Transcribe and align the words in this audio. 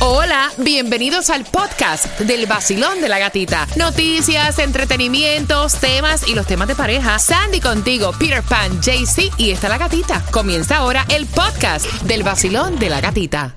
Hola, 0.00 0.50
bienvenidos 0.58 1.28
al 1.28 1.44
podcast 1.44 2.20
del 2.20 2.46
vacilón 2.46 3.00
de 3.00 3.08
la 3.08 3.18
gatita. 3.18 3.66
Noticias, 3.76 4.60
entretenimientos, 4.60 5.74
temas 5.80 6.28
y 6.28 6.36
los 6.36 6.46
temas 6.46 6.68
de 6.68 6.76
pareja. 6.76 7.18
Sandy 7.18 7.58
contigo, 7.60 8.12
Peter 8.16 8.44
Pan, 8.44 8.80
JC 8.80 9.32
y 9.38 9.50
está 9.50 9.68
la 9.68 9.76
gatita. 9.76 10.22
Comienza 10.30 10.76
ahora 10.76 11.04
el 11.08 11.26
podcast 11.26 11.86
del 12.02 12.22
vacilón 12.22 12.78
de 12.78 12.90
la 12.90 13.00
gatita. 13.00 13.56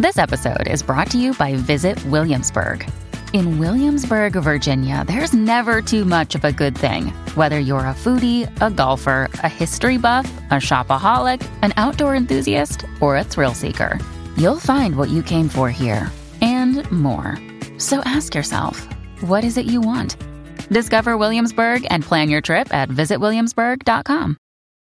This 0.00 0.18
episode 0.18 0.66
is 0.68 0.82
brought 0.82 1.08
to 1.10 1.18
you 1.18 1.34
by 1.38 1.54
Visit 1.54 1.98
Williamsburg. 2.06 2.84
In 3.32 3.60
Williamsburg, 3.60 4.32
Virginia, 4.42 5.04
there's 5.06 5.32
never 5.32 5.80
too 5.80 6.04
much 6.04 6.34
of 6.34 6.44
a 6.44 6.50
good 6.50 6.76
thing. 6.76 7.12
Whether 7.36 7.60
you're 7.60 7.86
a 7.86 7.94
foodie, 7.94 8.48
a 8.60 8.70
golfer, 8.70 9.28
a 9.44 9.48
history 9.48 9.98
buff, 9.98 10.26
a 10.50 10.56
shopaholic, 10.56 11.46
an 11.62 11.72
outdoor 11.76 12.16
enthusiast, 12.16 12.84
or 13.00 13.16
a 13.16 13.24
thrill 13.24 13.52
seeker, 13.54 13.98
you'll 14.36 14.60
find 14.60 14.96
what 14.96 15.08
you 15.08 15.22
came 15.22 15.48
for 15.48 15.70
here 15.70 16.10
and 16.40 16.90
more. 16.90 17.38
So 17.78 18.00
ask 18.04 18.34
yourself, 18.34 18.86
what 19.20 19.44
is 19.44 19.56
it 19.56 19.66
you 19.66 19.80
want? 19.80 20.16
Discover 20.68 21.16
Williamsburg 21.16 21.86
and 21.90 22.04
plan 22.04 22.28
your 22.28 22.40
trip 22.40 22.72
at 22.72 22.88
visitwilliamsburg.com. 22.88 24.36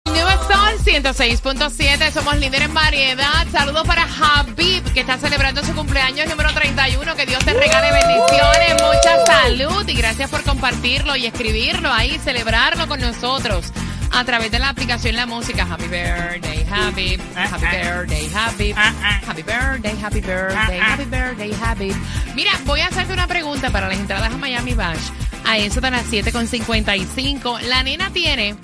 Nueva 0.07 0.39
Sol 0.49 0.79
106.7, 0.79 2.11
somos 2.11 2.39
líderes 2.39 2.69
en 2.69 2.75
variedad. 2.75 3.47
Saludos 3.53 3.87
para 3.87 4.03
Habib, 4.03 4.83
que 4.93 5.01
está 5.01 5.19
celebrando 5.19 5.63
su 5.63 5.75
cumpleaños 5.75 6.29
número 6.29 6.53
31. 6.53 7.15
Que 7.17 7.27
Dios 7.27 7.45
te 7.45 7.53
regale 7.53 7.93
bendiciones, 7.93 8.83
mucha 8.83 9.27
salud 9.27 9.89
y 9.89 9.95
gracias 9.95 10.31
por 10.31 10.43
compartirlo 10.43 11.17
y 11.17 11.27
escribirlo 11.27 11.93
ahí, 11.93 12.19
celebrarlo 12.19 12.89
con 12.89 13.01
nosotros 13.01 13.73
a 14.13 14.25
través 14.25 14.51
de 14.51 14.59
la 14.59 14.69
aplicación 14.69 15.17
La 15.17 15.27
Música. 15.27 15.67
Happy 15.71 15.87
birthday, 15.87 16.67
Habib. 16.71 17.21
Happy 17.35 17.67
birthday, 17.67 18.31
Habib. 18.35 18.77
Happy 18.77 19.43
birthday, 19.43 19.97
happy 20.03 20.21
birthday, 20.21 20.79
happy 20.79 21.05
birthday, 21.05 21.53
Habib. 21.53 21.95
Mira, 22.35 22.53
voy 22.65 22.81
a 22.81 22.87
hacerte 22.89 23.13
una 23.13 23.27
pregunta 23.27 23.71
para 23.71 23.89
las 23.89 23.99
entradas 23.99 24.33
a 24.33 24.37
Miami 24.37 24.75
Bash. 24.75 25.11
A 25.45 25.59
eso 25.59 25.81
de 25.81 25.91
las 25.91 26.11
7.55. 26.11 27.61
La 27.63 27.83
nena 27.83 28.11
tiene 28.11 28.57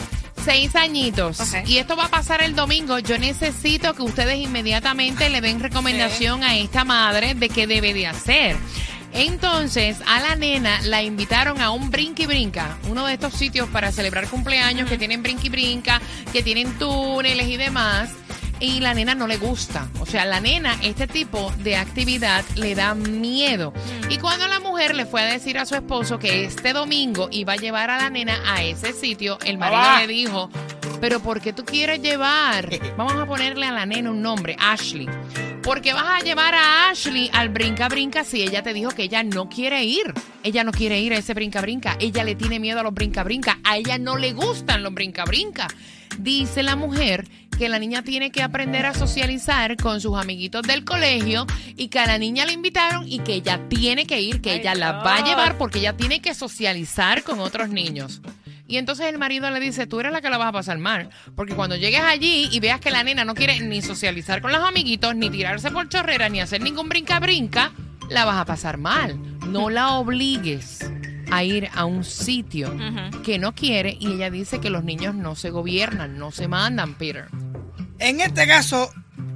seis 0.45 0.77
añitos. 0.77 1.39
Y 1.67 1.79
esto 1.79 1.97
va 1.97 2.05
a 2.05 2.09
pasar 2.09 2.41
el 2.41 2.55
domingo. 2.55 3.01
Yo 3.01 3.19
necesito 3.19 3.95
que 3.95 4.03
ustedes 4.03 4.39
inmediatamente 4.39 5.29
le 5.29 5.41
den 5.41 5.59
recomendación 5.61 6.45
a 6.45 6.57
esta 6.57 6.85
madre 6.85 7.35
de 7.35 7.49
qué 7.49 7.67
debe 7.67 7.93
de 7.93 8.07
hacer. 8.07 8.57
Entonces, 9.17 9.97
a 10.07 10.21
la 10.21 10.37
nena 10.37 10.79
la 10.83 11.03
invitaron 11.03 11.63
a 11.63 11.71
un 11.71 11.91
brinqui 11.91 12.27
brinca, 12.27 12.77
uno 12.87 13.07
de 13.07 13.15
estos 13.15 13.33
sitios 13.33 13.67
para 13.71 13.91
celebrar 13.91 14.29
cumpleaños 14.29 14.91
que 14.91 14.99
tienen 14.99 15.23
brinqui 15.23 15.49
brinca, 15.49 16.03
que 16.35 16.43
tienen 16.43 16.77
túneles 16.79 17.49
y 17.49 17.57
demás. 17.57 18.11
Y 18.61 18.81
la 18.81 18.93
nena 18.93 19.15
no 19.15 19.27
le 19.27 19.39
gusta. 19.39 19.89
O 20.01 20.07
sea, 20.07 20.27
la 20.27 20.41
nena, 20.41 20.77
este 20.83 21.07
tipo 21.07 21.51
de 21.59 21.77
actividad 21.77 22.45
le 22.57 22.75
da 22.75 22.95
miedo. 22.95 23.73
Y 24.11 24.19
cuando 24.19 24.49
la 24.49 24.61
mujer 24.61 24.95
le 24.95 25.07
fue 25.07 25.23
a 25.23 25.27
decir 25.27 25.59
a 25.59 25.65
su 25.65 25.75
esposo 25.75 26.19
que 26.19 26.45
este 26.45 26.75
domingo 26.75 27.29
iba 27.31 27.55
a 27.55 27.57
llevar 27.57 27.89
a 27.91 27.97
la 27.97 28.11
nena 28.11 28.39
a 28.47 28.63
ese 28.65 28.93
sitio, 28.93 29.39
el 29.47 29.57
marido 29.57 29.99
le 29.99 30.07
dijo, 30.07 30.51
pero 31.01 31.21
¿por 31.21 31.41
qué 31.41 31.55
tú 31.55 31.65
quieres 31.65 32.03
llevar? 32.03 32.69
Vamos 32.99 33.15
a 33.15 33.25
ponerle 33.25 33.67
a 33.67 33.73
la 33.73 33.87
nena 33.87 34.11
un 34.11 34.21
nombre, 34.21 34.57
Ashley. 34.59 35.09
¿Por 35.67 35.81
qué 35.81 35.93
vas 35.93 36.23
a 36.23 36.25
llevar 36.25 36.55
a 36.55 36.91
Ashley 36.91 37.29
al 37.33 37.49
brinca 37.49 37.89
brinca 37.89 38.23
si 38.23 38.41
ella 38.41 38.63
te 38.63 38.73
dijo 38.73 38.93
que 38.93 39.03
ella 39.03 39.25
no 39.25 39.49
quiere 39.49 39.83
ir? 39.83 40.15
Ella 40.45 40.63
no 40.63 40.71
quiere 40.71 41.01
ir 41.01 41.13
a 41.13 41.19
ese 41.19 41.35
brinca 41.35 41.61
brinca. 41.61 41.97
Ella 41.99 42.23
le 42.23 42.37
tiene 42.37 42.61
miedo 42.61 42.79
a 42.79 42.83
los 42.85 42.95
brinca 42.95 43.25
brinca. 43.25 43.59
A 43.65 43.77
ella 43.77 43.99
no 43.99 44.17
le 44.17 44.33
gustan 44.33 44.85
los 44.85 44.95
brinca 44.95 45.25
brinca. 45.25 45.67
Dice 46.19 46.63
la 46.63 46.77
mujer 46.77 47.27
que 47.59 47.69
la 47.69 47.81
niña 47.81 48.03
tiene 48.03 48.31
que 48.31 48.45
aprender 48.45 48.87
a 48.87 48.95
socializar 48.95 49.77
con 49.77 50.01
sus 50.01 50.17
amiguitos 50.17 50.63
del 50.63 50.85
colegio 50.85 51.47
y 51.77 51.89
que 51.89 51.99
a 51.99 52.07
la 52.07 52.19
niña 52.19 52.47
le 52.47 52.53
invitaron 52.53 53.05
y 53.05 53.19
que 53.19 53.35
ella 53.35 53.61
tiene 53.69 54.07
que 54.07 54.21
ir, 54.21 54.41
que 54.41 54.53
Ay, 54.53 54.61
ella 54.61 54.77
la 54.77 54.93
va 54.93 55.17
a 55.17 55.25
llevar 55.25 55.59
porque 55.59 55.81
ella 55.81 55.97
tiene 55.97 56.21
que 56.21 56.33
socializar 56.33 57.25
con 57.25 57.41
otros 57.41 57.71
niños. 57.71 58.23
Y 58.69 58.79
entonces 58.79 59.07
el 59.07 59.19
marido 59.19 59.51
le 59.51 59.61
dice, 59.61 59.87
tú 59.87 60.01
eres 60.01 60.13
la 60.13 60.21
que 60.21 60.31
la 60.31 60.39
vas 60.39 60.49
a 60.49 60.53
pasar 60.53 60.79
mal. 60.79 61.11
Porque 61.35 61.55
cuando 61.55 61.77
llegues 61.77 62.01
allí 62.01 62.49
y 62.51 62.61
veas 62.61 62.81
que 62.81 62.91
la 62.91 63.05
nena 63.05 63.25
no 63.25 63.35
quiere 63.35 63.61
ni 63.61 63.81
socializar 63.83 64.43
con 64.43 64.53
los 64.53 64.63
amiguitos, 64.63 65.15
ni 65.15 65.31
tirarse 65.31 65.71
por 65.71 65.89
chorrera, 65.89 66.29
ni 66.29 66.41
hacer 66.41 66.61
ningún 66.61 66.89
brinca-brinca, 66.89 67.73
la 68.09 68.25
vas 68.25 68.39
a 68.39 68.45
pasar 68.45 68.79
mal. 68.79 69.19
No 69.49 69.71
la 69.71 69.95
obligues 69.95 70.91
a 71.31 71.45
ir 71.45 71.69
a 71.75 71.85
un 71.85 72.05
sitio 72.05 72.77
que 73.25 73.39
no 73.39 73.55
quiere 73.55 73.97
y 73.99 74.13
ella 74.13 74.31
dice 74.31 74.61
que 74.61 74.71
los 74.71 74.85
niños 74.85 75.15
no 75.15 75.35
se 75.35 75.51
gobiernan, 75.51 76.19
no 76.19 76.31
se 76.31 76.49
mandan, 76.49 76.95
Peter. 76.95 77.27
En 77.99 78.21
este 78.21 78.47
caso, 78.47 78.91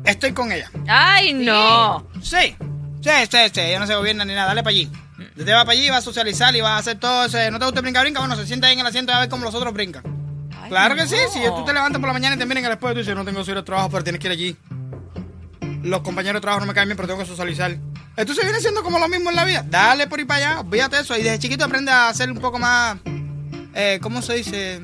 estoy 0.04 0.32
con 0.32 0.52
ella. 0.52 0.70
¡Ay, 0.86 1.32
no! 1.32 2.06
Sí, 2.22 2.56
sí, 3.00 3.10
sí, 3.30 3.38
sí. 3.52 3.60
Ella 3.60 3.78
no 3.78 3.86
se 3.86 3.94
gobierna 3.94 4.24
ni 4.24 4.34
nada. 4.34 4.48
Dale 4.48 4.62
para 4.62 4.70
allí. 4.70 4.88
Usted 5.36 5.53
va 5.53 5.64
para 5.64 5.72
allí, 5.72 5.88
va 5.91 5.98
a 5.98 6.03
socializar 6.03 6.54
y 6.56 6.60
va 6.60 6.76
a 6.76 6.78
hacer 6.78 6.98
todo 6.98 7.25
ese. 7.25 7.50
¿No 7.50 7.58
te 7.58 7.64
gusta 7.66 7.81
brincar, 7.81 8.04
brinca? 8.04 8.20
Bueno, 8.20 8.36
se 8.36 8.47
sienta 8.47 8.66
ahí 8.66 8.75
en 8.75 8.81
el 8.81 8.86
asiento 8.86 9.12
y 9.12 9.14
a 9.14 9.20
ver 9.20 9.28
cómo 9.28 9.44
los 9.44 9.54
otros 9.54 9.72
brincan. 9.72 10.03
Claro 10.69 10.94
que 10.94 11.06
sí. 11.06 11.16
Si 11.32 11.41
tú 11.41 11.64
te 11.64 11.72
levantas 11.72 12.00
por 12.00 12.08
la 12.08 12.12
mañana 12.12 12.36
y 12.36 12.38
te 12.38 12.47
miran 12.47 12.64
en 12.64 12.66
el 12.66 12.72
espejo 12.72 12.92
y 12.92 12.94
tú 12.94 12.98
dices, 13.00 13.14
no 13.14 13.25
tengo 13.25 13.44
que 13.44 13.50
ir 13.50 13.56
al 13.56 13.64
trabajo, 13.64 13.91
pero 13.91 14.04
tienes 14.04 14.20
que 14.20 14.28
ir 14.28 14.32
allí. 14.32 14.56
Los 15.82 16.03
compañeros 16.03 16.34
de 16.34 16.41
trabajo 16.42 16.60
no 16.60 16.66
me 16.66 16.75
caen 16.75 16.88
bien, 16.88 16.97
pero 16.97 17.09
tengo 17.09 17.20
que 17.20 17.26
socializar. 17.26 17.76
Entonces 18.16 18.44
viene 18.44 18.60
siendo 18.60 18.82
como 18.82 18.98
lo 18.98 19.09
mismo 19.09 19.30
en 19.30 19.36
la 19.36 19.44
vida. 19.44 19.64
Dale 19.66 20.06
por 20.06 20.19
ahí 20.19 20.25
para 20.25 20.53
allá, 20.53 20.60
olvídate 20.60 21.00
eso. 21.00 21.16
Y 21.16 21.22
desde 21.22 21.38
chiquito 21.38 21.64
aprende 21.64 21.91
a 21.91 22.12
ser 22.12 22.30
un 22.30 22.38
poco 22.38 22.59
más. 22.59 22.98
Eh, 23.75 23.98
¿Cómo 24.03 24.20
se 24.22 24.34
dice? 24.34 24.80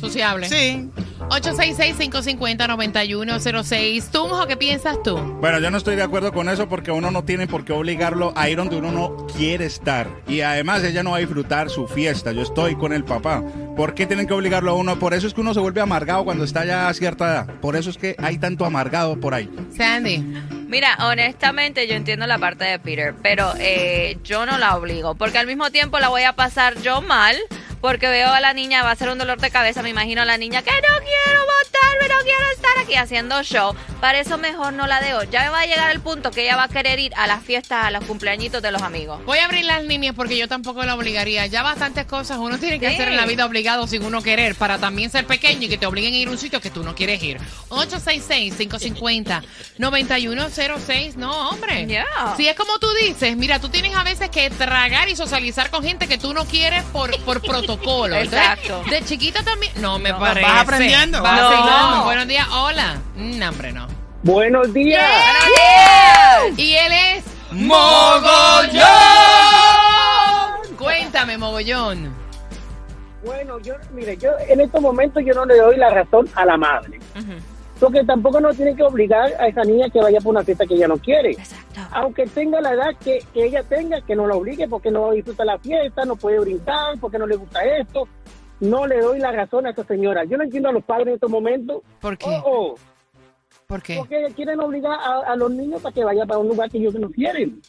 Sociable. 0.00 0.48
Sí. 0.48 0.88
866-550-9106. 1.28 4.10
Tunjo, 4.10 4.46
¿qué 4.46 4.56
piensas 4.56 5.02
tú? 5.02 5.16
Bueno, 5.16 5.58
yo 5.58 5.70
no 5.70 5.78
estoy 5.78 5.96
de 5.96 6.02
acuerdo 6.02 6.32
con 6.32 6.48
eso 6.48 6.68
porque 6.68 6.90
uno 6.90 7.10
no 7.10 7.24
tiene 7.24 7.46
por 7.46 7.64
qué 7.64 7.72
obligarlo 7.72 8.32
a 8.36 8.48
ir 8.48 8.56
donde 8.56 8.76
uno 8.76 8.92
no 8.92 9.26
quiere 9.26 9.66
estar. 9.66 10.08
Y 10.28 10.42
además 10.42 10.84
ella 10.84 11.02
no 11.02 11.12
va 11.12 11.16
a 11.16 11.20
disfrutar 11.20 11.70
su 11.70 11.86
fiesta. 11.86 12.32
Yo 12.32 12.42
estoy 12.42 12.76
con 12.76 12.92
el 12.92 13.04
papá. 13.04 13.42
¿Por 13.76 13.94
qué 13.94 14.06
tienen 14.06 14.26
que 14.26 14.34
obligarlo 14.34 14.70
a 14.70 14.74
uno? 14.74 14.98
Por 14.98 15.14
eso 15.14 15.26
es 15.26 15.34
que 15.34 15.40
uno 15.40 15.54
se 15.54 15.60
vuelve 15.60 15.80
amargado 15.80 16.24
cuando 16.24 16.44
está 16.44 16.64
ya 16.64 16.88
a 16.88 16.94
cierta 16.94 17.26
edad. 17.26 17.46
Por 17.60 17.76
eso 17.76 17.90
es 17.90 17.98
que 17.98 18.16
hay 18.18 18.38
tanto 18.38 18.64
amargado 18.64 19.20
por 19.20 19.34
ahí. 19.34 19.50
Sandy. 19.76 20.24
Mira, 20.68 20.96
honestamente 21.08 21.86
yo 21.86 21.94
entiendo 21.94 22.26
la 22.26 22.38
parte 22.38 22.64
de 22.64 22.78
Peter, 22.80 23.14
pero 23.22 23.52
eh, 23.58 24.18
yo 24.24 24.46
no 24.46 24.58
la 24.58 24.76
obligo, 24.76 25.14
porque 25.14 25.38
al 25.38 25.46
mismo 25.46 25.70
tiempo 25.70 26.00
la 26.00 26.08
voy 26.08 26.22
a 26.22 26.32
pasar 26.32 26.80
yo 26.82 27.02
mal, 27.02 27.36
porque 27.80 28.08
veo 28.08 28.32
a 28.32 28.40
la 28.40 28.52
niña, 28.52 28.82
va 28.82 28.90
a 28.90 28.96
ser 28.96 29.08
un 29.10 29.18
dolor 29.18 29.40
de 29.40 29.50
cabeza, 29.50 29.82
me 29.82 29.90
imagino 29.90 30.22
a 30.22 30.24
la 30.24 30.36
niña 30.38 30.62
que 30.62 30.70
no 30.72 30.80
quiero 30.98 31.40
montarme, 31.40 32.08
no 32.14 32.20
quiero 32.24 32.50
estar 32.54 32.78
aquí 32.82 32.94
haciendo 32.96 33.42
show. 33.42 33.74
Para 34.00 34.18
eso 34.20 34.38
mejor 34.38 34.72
no 34.72 34.86
la 34.86 35.00
dejo. 35.00 35.22
Ya 35.24 35.50
va 35.50 35.60
a 35.60 35.66
llegar 35.66 35.90
el 35.90 36.00
punto 36.00 36.30
que 36.30 36.42
ella 36.42 36.56
va 36.56 36.64
a 36.64 36.68
querer 36.68 36.98
ir 36.98 37.12
a 37.16 37.26
las 37.26 37.42
fiestas, 37.44 37.84
a 37.84 37.90
los 37.90 38.04
cumpleañitos 38.04 38.60
de 38.62 38.70
los 38.72 38.82
amigos. 38.82 39.24
Voy 39.24 39.38
a 39.38 39.44
abrir 39.46 39.64
las 39.64 39.82
líneas 39.84 40.14
porque 40.14 40.36
yo 40.36 40.48
tampoco 40.48 40.82
la 40.84 40.94
obligaría. 40.94 41.46
Ya 41.46 41.62
bastantes 41.62 42.06
cosas 42.06 42.38
uno 42.38 42.58
tiene 42.58 42.78
que 42.80 42.88
Sí. 42.88 42.94
hacer 42.94 43.08
en 43.08 43.16
la 43.16 43.26
vida 43.26 43.44
obligado 43.46 43.86
sin 43.86 44.04
uno 44.04 44.22
querer 44.22 44.54
para 44.54 44.78
también 44.78 45.10
ser 45.10 45.26
pequeño 45.26 45.62
y 45.62 45.68
que 45.68 45.78
te 45.78 45.86
obliguen 45.86 46.14
a 46.14 46.16
ir 46.16 46.28
a 46.28 46.30
un 46.30 46.38
sitio 46.38 46.60
que 46.60 46.70
tú 46.70 46.82
no 46.82 46.94
quieres 46.94 47.22
ir. 47.22 47.38
866-550-9106. 49.78 51.16
No, 51.16 51.50
hombre. 51.50 51.86
Yeah. 51.86 52.04
Si 52.36 52.48
es 52.48 52.54
como 52.56 52.78
tú 52.78 52.88
dices, 53.02 53.36
mira, 53.36 53.60
tú 53.60 53.68
tienes 53.68 53.94
a 53.96 54.02
veces 54.02 54.30
que 54.30 54.50
tragar 54.50 55.08
y 55.08 55.16
socializar 55.16 55.70
con 55.70 55.82
gente 55.82 56.06
que 56.08 56.18
tú 56.18 56.32
no 56.34 56.44
quieres 56.46 56.82
por, 56.84 57.16
por 57.24 57.40
protocolo. 57.66 58.16
Entonces, 58.16 58.40
Exacto. 58.40 58.82
De 58.90 59.04
chiquita 59.04 59.42
también. 59.42 59.72
No, 59.80 59.98
me 59.98 60.10
No, 60.10 60.18
parece. 60.18 60.46
vas 60.46 60.62
aprendiendo. 60.62 61.22
Vacilón. 61.22 61.66
No. 61.66 62.04
Buenos 62.04 62.28
días. 62.28 62.46
Hola. 62.50 62.96
No, 63.16 63.48
hombre, 63.48 63.72
no. 63.72 63.86
Buenos 64.22 64.72
días. 64.72 65.04
Y 66.56 66.74
él 66.74 66.92
es. 66.92 67.24
¡Mogollón! 67.52 68.76
Cuéntame, 70.76 71.38
mogollón. 71.38 72.14
Bueno, 73.24 73.58
yo, 73.60 73.74
mire, 73.92 74.16
yo 74.16 74.30
en 74.48 74.60
estos 74.60 74.80
momentos 74.80 75.22
yo 75.26 75.32
no 75.34 75.44
le 75.46 75.56
doy 75.56 75.76
la 75.76 75.90
razón 75.90 76.28
a 76.34 76.44
la 76.44 76.56
madre. 76.56 77.00
Porque 77.78 78.04
tampoco 78.04 78.40
no 78.40 78.52
tiene 78.54 78.74
que 78.74 78.82
obligar 78.82 79.32
a 79.38 79.48
esa 79.48 79.62
niña 79.62 79.90
que 79.90 80.00
vaya 80.00 80.18
por 80.20 80.30
una 80.34 80.42
fiesta 80.44 80.64
que 80.66 80.74
ella 80.74 80.88
no 80.88 80.96
quiere. 80.96 81.32
Exacto. 81.32 81.80
Aunque 81.92 82.26
tenga 82.26 82.60
la 82.60 82.72
edad 82.72 82.90
que, 83.02 83.18
que 83.34 83.44
ella 83.44 83.62
tenga, 83.62 84.00
que 84.00 84.16
no 84.16 84.26
la 84.26 84.34
obligue 84.34 84.66
porque 84.66 84.90
no 84.90 85.10
disfruta 85.12 85.44
la 85.44 85.58
fiesta, 85.58 86.04
no 86.06 86.16
puede 86.16 86.38
brincar, 86.40 86.98
porque 87.00 87.18
no 87.18 87.26
le 87.26 87.36
gusta 87.36 87.62
esto. 87.64 88.08
No 88.60 88.86
le 88.86 89.00
doy 89.00 89.18
la 89.18 89.32
razón 89.32 89.66
a 89.66 89.70
esa 89.70 89.84
señora. 89.84 90.24
Yo 90.24 90.38
no 90.38 90.44
entiendo 90.44 90.70
a 90.70 90.72
los 90.72 90.84
padres 90.84 91.08
en 91.08 91.14
estos 91.14 91.30
momentos. 91.30 91.82
¿Por 92.00 92.16
qué? 92.16 92.26
Oh, 92.44 92.72
oh, 92.72 92.74
¿Por 93.66 93.82
qué? 93.82 93.96
porque 93.98 94.26
quieren 94.34 94.58
obligar 94.60 94.98
a, 94.98 95.32
a 95.32 95.36
los 95.36 95.50
niños 95.50 95.82
para 95.82 95.94
que 95.94 96.04
vayan 96.04 96.26
para 96.26 96.40
un 96.40 96.48
lugar 96.48 96.70
que 96.70 96.78
ellos 96.78 96.94
no 96.94 97.10
quieren. 97.10 97.60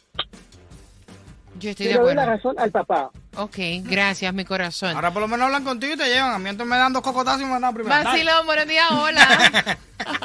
Yo 1.58 1.70
estoy 1.70 1.86
de 1.88 1.92
le 1.94 1.98
doy 1.98 2.14
la 2.14 2.22
acuerdo. 2.22 2.36
razón 2.36 2.54
al 2.58 2.70
papá. 2.70 3.10
Ok, 3.38 3.56
gracias, 3.84 4.34
mi 4.34 4.44
corazón. 4.44 4.96
Ahora 4.96 5.12
por 5.12 5.22
lo 5.22 5.28
menos 5.28 5.46
hablan 5.46 5.62
contigo 5.62 5.94
y 5.94 5.96
te 5.96 6.08
llevan. 6.08 6.32
A 6.32 6.38
mí 6.40 6.48
entonces 6.48 6.68
me 6.68 6.76
dan 6.76 6.92
dos 6.92 7.02
cocotazos 7.02 7.40
y 7.40 7.44
me 7.44 7.60
dan 7.60 7.72
primero. 7.72 7.94
Vacilón, 8.02 8.46
buenos 8.46 8.66
días, 8.66 8.90
hola. 8.90 9.28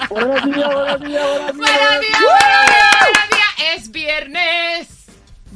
buenos 0.10 0.46
días, 0.46 0.74
buenos 0.74 1.00
días, 1.02 1.24
buenos 1.24 1.52
días. 1.52 1.60
buenos 1.60 1.62
días, 1.62 1.62
buenos 1.62 2.02
días, 2.02 2.90
buenos 3.04 3.30
días. 3.30 3.76
Es 3.76 3.92
viernes. 3.92 5.06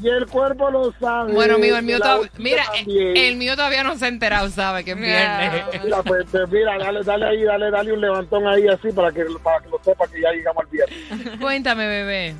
Y 0.04 0.08
el 0.08 0.28
cuerpo 0.28 0.70
lo 0.70 0.94
sabe. 1.00 1.34
Bueno, 1.34 1.58
mío, 1.58 1.78
el 1.78 1.84
mío 1.84 1.98
todavía. 1.98 2.30
Mira, 2.38 2.64
el 2.86 3.36
mío 3.38 3.56
todavía 3.56 3.84
no 3.84 3.98
se 3.98 4.06
ha 4.06 4.10
enterado, 4.10 4.48
sabe 4.50 4.84
que 4.84 4.92
es 4.92 4.98
viernes. 4.98 5.64
Mira, 5.84 6.04
pues, 6.04 6.26
pues, 6.32 6.48
mira, 6.52 6.78
dale, 6.78 7.02
dale 7.04 7.26
ahí, 7.26 7.44
dale, 7.44 7.72
dale 7.72 7.92
un 7.92 8.02
levantón 8.02 8.46
ahí 8.46 8.68
así 8.68 8.92
para 8.92 9.12
que, 9.12 9.26
para 9.42 9.60
que 9.62 9.70
lo 9.70 9.80
sepa 9.84 10.08
que 10.08 10.22
ya 10.22 10.32
llegamos 10.32 10.64
al 10.64 10.70
viernes. 10.70 11.40
Cuéntame, 11.40 11.88
bebé. 11.88 12.36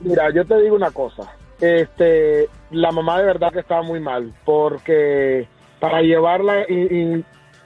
Mira, 0.00 0.30
yo 0.34 0.42
te 0.46 0.56
digo 0.62 0.74
una 0.76 0.90
cosa. 0.90 1.30
Este, 1.60 2.48
la 2.70 2.90
mamá 2.90 3.18
de 3.18 3.26
verdad 3.26 3.52
que 3.52 3.60
estaba 3.60 3.82
muy 3.82 4.00
mal, 4.00 4.32
porque 4.44 5.46
para 5.80 6.00
llevarla 6.02 6.64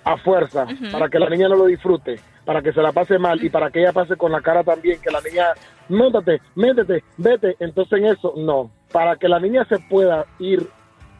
a 0.04 0.16
fuerza, 0.18 0.66
para 0.92 1.08
que 1.08 1.18
la 1.18 1.28
niña 1.28 1.48
no 1.48 1.56
lo 1.56 1.66
disfrute, 1.66 2.16
para 2.44 2.62
que 2.62 2.72
se 2.72 2.82
la 2.82 2.92
pase 2.92 3.18
mal 3.18 3.42
y 3.42 3.50
para 3.50 3.70
que 3.70 3.80
ella 3.80 3.92
pase 3.92 4.16
con 4.16 4.32
la 4.32 4.40
cara 4.40 4.64
también, 4.64 5.00
que 5.00 5.10
la 5.10 5.20
niña, 5.20 5.46
métete, 5.88 6.40
métete, 6.54 7.04
vete. 7.16 7.56
Entonces 7.60 7.98
en 7.98 8.06
eso, 8.06 8.34
no. 8.36 8.70
Para 8.92 9.16
que 9.16 9.28
la 9.28 9.38
niña 9.38 9.64
se 9.66 9.78
pueda 9.78 10.24
ir 10.38 10.66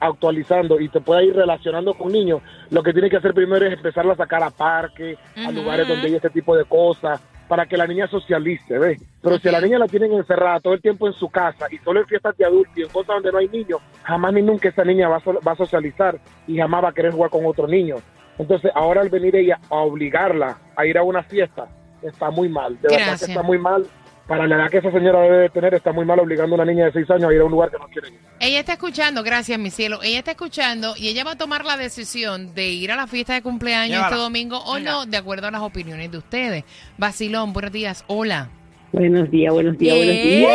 actualizando 0.01 0.81
y 0.81 0.89
te 0.89 1.01
pueda 1.01 1.23
ir 1.23 1.35
relacionando 1.35 1.95
con 1.95 2.13
niños, 2.13 2.41
lo 2.71 2.83
que 2.83 2.93
tiene 2.93 3.11
que 3.11 3.17
hacer 3.17 3.35
primero 3.35 3.67
es 3.67 3.73
empezarla 3.73 4.13
a 4.13 4.17
sacar 4.17 4.43
a 4.43 4.51
parques, 4.51 5.19
a 5.37 5.51
lugares 5.51 5.89
donde 5.89 6.07
hay 6.07 6.15
este 6.15 6.31
tipo 6.31 6.57
de 6.57 6.65
cosas, 6.65 7.21
para 7.49 7.67
que 7.67 7.77
la 7.77 7.87
niña 7.87 8.07
socialice, 8.07 8.79
¿ves? 8.79 9.01
Pero 9.23 9.39
si 9.39 9.49
a 9.49 9.53
la 9.53 9.61
niña 9.61 9.79
la 9.79 9.87
tienen 9.89 10.13
encerrada 10.13 10.61
todo 10.61 10.75
el 10.75 10.83
tiempo 10.83 11.07
en 11.07 11.15
su 11.15 11.29
casa 11.31 11.67
y 11.71 11.79
solo 11.79 12.01
en 12.01 12.07
fiestas 12.07 12.37
de 12.37 12.45
adultos 12.45 12.77
y 12.77 12.83
en 12.83 12.89
cosas 12.89 13.17
donde 13.17 13.33
no 13.33 13.39
hay 13.39 13.49
niños, 13.49 13.81
jamás 14.03 14.33
ni 14.35 14.43
nunca 14.43 14.69
esa 14.69 14.85
niña 14.85 15.09
va 15.09 15.17
a, 15.17 15.21
so- 15.21 15.41
va 15.47 15.53
a 15.53 15.57
socializar 15.57 16.19
y 16.47 16.59
jamás 16.59 16.85
va 16.85 16.91
a 16.91 16.93
querer 16.93 17.13
jugar 17.13 17.31
con 17.31 17.45
otro 17.47 17.67
niño. 17.67 17.97
Entonces, 18.39 18.71
ahora 18.75 19.01
al 19.01 19.09
venir 19.09 19.35
ella 19.35 19.59
a 19.71 19.77
obligarla 19.77 20.59
a 20.77 20.87
ir 20.87 20.97
a 20.99 21.03
una 21.03 21.23
fiesta, 21.25 21.67
está 22.03 22.31
muy 22.31 22.49
mal. 22.49 22.75
De 22.81 22.89
verdad 22.89 23.19
que 23.19 23.25
está 23.33 23.43
muy 23.43 23.59
mal. 23.59 23.87
Para 24.29 24.47
la 24.47 24.57
edad 24.57 24.71
que 24.71 24.77
esa 24.77 24.93
señora 24.93 25.23
debe 25.23 25.39
de 25.39 25.49
tener, 25.49 25.73
está 25.73 25.91
muy 25.91 26.05
mal 26.05 26.21
obligando 26.21 26.55
a 26.55 26.57
una 26.57 26.71
niña 26.71 26.85
de 26.85 26.93
6 26.93 27.11
años 27.13 27.31
a 27.31 27.35
ir 27.35 27.41
a 27.41 27.47
un 27.47 27.51
lugar 27.51 27.71
que 27.71 27.79
no 27.79 27.87
quiere 27.87 28.09
ir. 28.09 28.15
Ella 28.41 28.61
está 28.61 28.75
escuchando, 28.75 29.23
gracias, 29.23 29.59
mi 29.59 29.71
cielo. 29.71 30.01
Ella 30.03 30.19
está 30.19 30.33
escuchando 30.33 30.93
y 30.99 31.09
ella 31.09 31.25
va 31.25 31.33
a 31.33 31.39
tomar 31.39 31.65
la 31.65 31.79
decisión 31.79 32.55
de 32.55 32.69
ir 32.69 32.93
a 32.93 32.97
la 32.97 33.07
fiesta 33.07 33.33
de 33.33 33.41
cumpleaños 33.41 33.97
Llévala. 33.97 34.09
este 34.09 34.21
domingo 34.21 34.59
o 34.59 34.79
no, 34.81 35.07
de 35.07 35.17
acuerdo 35.17 35.47
a 35.47 35.51
las 35.51 35.63
opiniones 35.63 36.13
de 36.13 36.19
ustedes. 36.19 36.65
Basilón, 36.99 37.55
buenos 37.55 37.73
días. 37.73 38.05
Hola. 38.07 38.51
Buenos 38.93 39.31
días, 39.31 39.53
buenos 39.53 39.79
días, 39.79 39.97
buenos 39.97 40.15
días. 40.15 40.53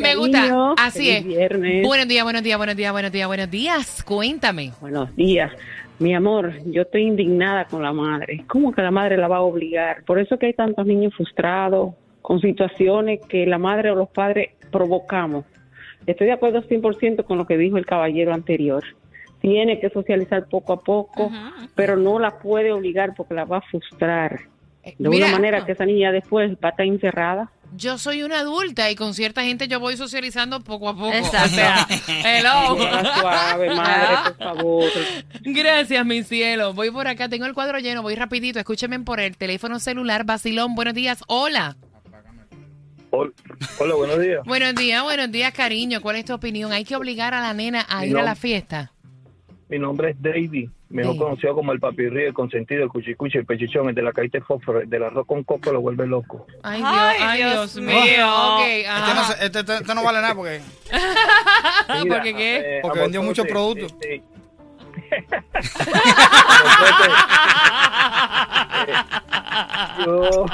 Me 0.00 0.14
gusta. 0.14 0.38
cariño. 0.38 0.74
Así 0.78 0.98
Feliz 1.06 1.16
es. 1.16 1.24
Viernes. 1.26 1.86
Buenos 1.86 2.06
días, 2.06 2.22
buenos 2.22 2.42
días, 2.44 2.58
buenos 2.58 2.76
días, 2.76 2.92
buenos 2.92 3.12
días, 3.12 3.26
buenos 3.26 3.50
días. 3.50 4.04
Cuéntame. 4.04 4.72
Buenos 4.80 5.16
días. 5.16 5.50
Mi 5.98 6.14
amor, 6.14 6.52
yo 6.66 6.82
estoy 6.82 7.02
indignada 7.02 7.64
con 7.64 7.82
la 7.82 7.92
madre. 7.92 8.44
¿Cómo 8.46 8.70
que 8.70 8.82
la 8.82 8.92
madre 8.92 9.16
la 9.16 9.26
va 9.26 9.38
a 9.38 9.42
obligar? 9.42 10.04
Por 10.04 10.20
eso 10.20 10.38
que 10.38 10.46
hay 10.46 10.52
tantos 10.52 10.86
niños 10.86 11.12
frustrados 11.16 11.94
con 12.26 12.40
situaciones 12.40 13.20
que 13.28 13.46
la 13.46 13.56
madre 13.56 13.92
o 13.92 13.94
los 13.94 14.08
padres 14.08 14.48
provocamos. 14.72 15.44
Estoy 16.08 16.26
de 16.26 16.32
acuerdo 16.32 16.60
100% 16.60 17.24
con 17.24 17.38
lo 17.38 17.46
que 17.46 17.56
dijo 17.56 17.78
el 17.78 17.86
caballero 17.86 18.34
anterior. 18.34 18.82
Tiene 19.40 19.78
que 19.78 19.90
socializar 19.90 20.48
poco 20.48 20.72
a 20.72 20.80
poco, 20.80 21.30
pero 21.76 21.96
no 21.96 22.18
la 22.18 22.40
puede 22.40 22.72
obligar 22.72 23.14
porque 23.14 23.34
la 23.34 23.44
va 23.44 23.58
a 23.58 23.60
frustrar. 23.60 24.40
De 24.82 25.08
Mira, 25.08 25.26
una 25.26 25.36
manera 25.36 25.64
que 25.64 25.70
esa 25.70 25.86
niña 25.86 26.10
después 26.10 26.50
va 26.54 26.70
a 26.70 26.70
estar 26.70 26.86
encerrada. 26.86 27.52
Yo 27.76 27.96
soy 27.96 28.24
una 28.24 28.40
adulta 28.40 28.90
y 28.90 28.96
con 28.96 29.14
cierta 29.14 29.44
gente 29.44 29.68
yo 29.68 29.78
voy 29.78 29.96
socializando 29.96 30.58
poco 30.64 30.88
a 30.88 30.94
poco. 30.96 31.12
Exacto. 31.12 31.46
O 31.46 31.48
sea, 31.54 31.86
hello. 32.24 32.76
Suave, 33.20 33.68
madre, 33.72 34.16
por 34.24 34.36
favor. 34.36 34.84
Gracias, 35.42 36.04
mi 36.04 36.24
cielo. 36.24 36.74
Voy 36.74 36.90
por 36.90 37.06
acá, 37.06 37.28
tengo 37.28 37.46
el 37.46 37.54
cuadro 37.54 37.78
lleno, 37.78 38.02
voy 38.02 38.16
rapidito. 38.16 38.58
Escúchenme 38.58 38.98
por 38.98 39.20
el 39.20 39.36
teléfono 39.36 39.78
celular. 39.78 40.24
Basilón, 40.24 40.74
buenos 40.74 40.94
días. 40.94 41.22
Hola. 41.28 41.76
Hola, 43.10 43.94
buenos 43.96 44.20
días. 44.20 44.40
Buenos 44.44 44.74
días, 44.74 45.02
buenos 45.02 45.30
días, 45.32 45.52
cariño. 45.52 46.00
¿Cuál 46.00 46.16
es 46.16 46.24
tu 46.24 46.34
opinión? 46.34 46.72
¿Hay 46.72 46.84
que 46.84 46.96
obligar 46.96 47.34
a 47.34 47.40
la 47.40 47.54
nena 47.54 47.84
a 47.88 48.00
Mi 48.02 48.08
ir 48.08 48.18
a 48.18 48.22
la 48.22 48.34
fiesta? 48.34 48.92
Mi 49.68 49.78
nombre 49.78 50.10
es 50.10 50.16
David, 50.22 50.68
mejor 50.90 51.14
David. 51.14 51.20
conocido 51.20 51.54
como 51.54 51.72
el 51.72 51.80
papirri, 51.80 52.24
el 52.26 52.34
consentido, 52.34 52.84
el 52.84 52.88
cuchicuchi, 52.88 53.38
el 53.38 53.46
pechichón, 53.46 53.88
el 53.88 53.94
de 53.94 54.02
la 54.02 54.12
caída 54.12 54.38
de 54.38 54.44
fósforo, 54.44 54.80
el 54.80 54.88
del 54.90 55.02
arroz 55.04 55.26
con 55.26 55.42
coco 55.44 55.72
lo 55.72 55.80
vuelve 55.80 56.06
loco. 56.06 56.46
Ay, 56.62 56.78
Dios, 56.78 56.90
Ay, 56.92 57.38
Dios 57.38 57.74
Dios, 57.74 57.76
mío. 57.84 58.00
mío. 58.02 58.54
Ok, 58.54 58.60
Este 58.66 59.14
no, 59.14 59.22
este- 59.44 59.58
este- 59.60 59.74
este 59.76 59.94
no 59.94 60.04
vale 60.04 60.20
nada 60.20 60.34
porque 60.34 60.60
Ah, 60.92 61.98
Mira, 62.04 62.14
¿Por 62.16 62.22
qué 62.24 62.56
eh, 62.56 62.78
Porque 62.82 63.00
vendió 63.00 63.22
muchos 63.22 63.46
productos. 63.46 63.94
Yo, 70.04 70.44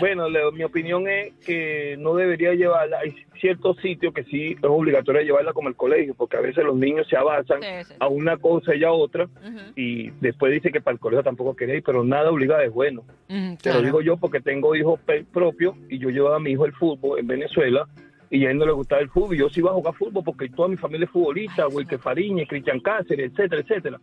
bueno, 0.00 0.26
mi 0.52 0.62
opinión 0.64 1.08
es 1.08 1.32
que 1.44 1.96
no 1.98 2.14
debería 2.14 2.54
llevarla. 2.54 2.98
Hay 2.98 3.14
ciertos 3.40 3.76
sitios 3.78 4.14
que 4.14 4.24
sí 4.24 4.52
es 4.58 4.64
obligatorio 4.64 5.20
llevarla 5.22 5.52
como 5.52 5.68
el 5.68 5.76
colegio, 5.76 6.14
porque 6.14 6.36
a 6.36 6.40
veces 6.40 6.64
los 6.64 6.76
niños 6.76 7.06
se 7.08 7.16
avanzan 7.16 7.60
Sí, 7.62 7.68
sí. 7.88 7.94
a 7.98 8.06
una 8.08 8.36
cosa 8.36 8.74
y 8.74 8.84
a 8.84 8.92
otra, 8.92 9.28
y 9.74 10.10
después 10.20 10.52
dice 10.52 10.70
que 10.70 10.80
para 10.80 10.94
el 10.94 11.00
colegio 11.00 11.22
tampoco 11.24 11.54
quería 11.56 11.76
ir, 11.76 11.82
pero 11.82 12.04
nada 12.04 12.30
obligado 12.30 12.62
es 12.62 12.72
bueno. 12.72 13.02
Te 13.26 13.56
claro. 13.62 13.80
lo 13.80 13.84
digo 13.86 14.00
yo 14.02 14.16
porque 14.16 14.40
tengo 14.40 14.74
hijos 14.74 15.00
propios 15.32 15.74
y 15.88 15.98
yo 15.98 16.10
llevaba 16.10 16.36
a 16.36 16.40
mi 16.40 16.52
hijo 16.52 16.64
el 16.64 16.72
fútbol 16.72 17.18
en 17.18 17.26
Venezuela 17.26 17.86
y 18.30 18.44
a 18.46 18.50
él 18.50 18.58
no 18.58 18.66
le 18.66 18.72
gustaba 18.72 19.00
el 19.02 19.08
fútbol. 19.10 19.36
Yo 19.36 19.48
sí 19.48 19.60
iba 19.60 19.70
a 19.70 19.74
jugar 19.74 19.94
fútbol 19.94 20.24
porque 20.24 20.48
toda 20.48 20.68
mi 20.68 20.76
familia 20.76 21.04
es 21.04 21.10
futbolista, 21.10 21.68
Wilke 21.68 21.98
Fariñez, 21.98 22.48
Cristian 22.48 22.80
Cáceres, 22.80 23.30
etcétera, 23.32 23.62
etcétera. 23.62 24.00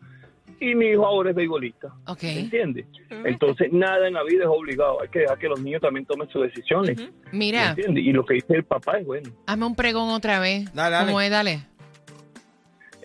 Y 0.60 0.76
mi 0.76 0.86
hijo 0.88 1.06
ahora 1.06 1.32
es 1.32 1.36
beisbolista. 1.36 1.88
Ok. 2.08 2.24
¿Me 2.24 2.40
entiendes? 2.42 2.86
Entonces, 3.10 3.72
nada 3.74 4.08
en 4.08 4.14
la 4.14 4.24
vida 4.24 4.44
es 4.44 4.50
obligado. 4.50 5.02
Hay 5.02 5.10
que 5.10 5.20
dejar 5.20 5.38
que 5.38 5.50
los 5.50 5.62
niños 5.62 5.82
también 5.82 6.06
tomen 6.06 6.30
sus 6.30 6.44
decisiones. 6.44 6.98
¿Me 6.98 7.12
Mira, 7.34 7.70
entiendes? 7.72 8.04
Y 8.04 8.14
lo 8.14 8.24
que 8.26 8.36
dice 8.36 8.56
el 8.56 8.64
papá 8.64 8.98
es 9.00 9.06
bueno. 9.06 9.30
hazme 9.46 9.66
un 9.66 9.76
pregón 9.76 10.10
otra 10.10 10.40
vez. 10.40 10.74
Dale, 10.74 10.96
dale. 10.96 11.08
¿Cómo 11.08 11.20
es? 11.22 11.30
Dale. 11.30 11.60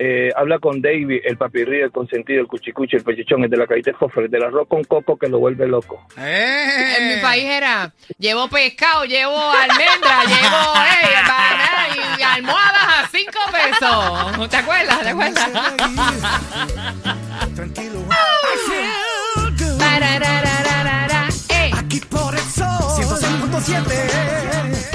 Eh, 0.00 0.30
habla 0.36 0.60
con 0.60 0.80
David, 0.80 1.22
el 1.24 1.36
papirri, 1.36 1.80
el 1.80 1.90
consentido, 1.90 2.40
el 2.40 2.46
cuchicuchi, 2.46 2.94
el 2.94 3.02
pechichón, 3.02 3.42
el 3.42 3.50
de 3.50 3.56
la 3.56 3.66
caída 3.66 3.90
de 3.90 3.98
fósforo, 3.98 4.26
el 4.26 4.30
del 4.30 4.44
arroz 4.44 4.68
con 4.68 4.84
coco 4.84 5.16
que 5.16 5.26
lo 5.26 5.40
vuelve 5.40 5.66
loco. 5.66 6.06
¡Eh! 6.16 6.94
En 6.98 7.08
mi 7.08 7.20
país 7.20 7.44
era, 7.44 7.92
llevo 8.16 8.46
pescado, 8.48 9.04
llevo 9.06 9.36
almendra, 9.36 10.22
llevo 10.28 10.56
eh, 10.86 11.16
banana 11.26 11.88
y 12.16 12.22
almohadas 12.22 12.86
a 12.86 13.08
cinco 13.08 13.40
pesos. 13.50 14.48
¿Te 14.48 14.56
acuerdas? 14.58 15.00
¿Te 15.00 15.08
acuerdas? 15.08 15.50
Tranquilo. 17.56 18.04
Ey. 21.48 21.72
Aquí 21.76 22.00
por 22.08 22.34
el 22.34 22.40
sol. 22.42 22.66
106.7. 22.96 24.87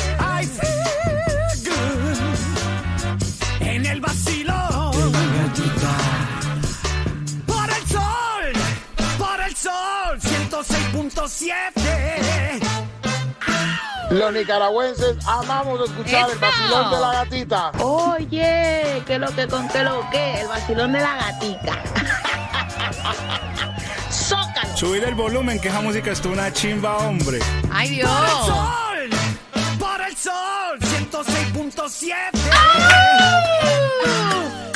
106.7. 11.24 12.60
Los 14.12 14.34
nicaragüenses 14.34 15.16
amamos 15.25 15.90
escuchar 15.90 16.30
el 16.30 16.38
vacilón 16.38 16.92
de 16.92 17.00
la 17.00 17.14
gatita. 17.14 17.72
Oye, 17.80 19.01
que 19.08 19.18
lo 19.18 19.34
que 19.34 19.48
con 19.48 19.68
que 19.70 19.84
lo 19.84 20.08
que, 20.12 20.42
el 20.42 20.48
vacilón 20.48 20.92
de 20.92 21.00
la 21.00 21.15
gatica. 21.15 21.82
Zócalo. 24.12 24.77
Subir 24.77 25.03
el 25.06 25.15
volumen, 25.15 25.60
que 25.60 25.70
esa 25.70 25.82
música 25.82 26.12
es 26.12 26.24
una 26.25 26.51
chimba, 26.51 26.98
hombre. 26.98 27.39
Ay, 27.72 27.89
Dios. 27.89 28.10
El 30.13 30.20
sol. 30.20 30.77
Por 30.79 30.89
el 30.93 31.12
sol. 31.12 31.25
106.7. 31.25 32.13